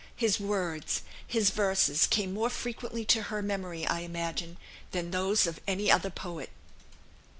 [0.15, 4.57] His words, his verses, came more frequently to her memory, I imagine,
[4.89, 6.49] than those of any other poet.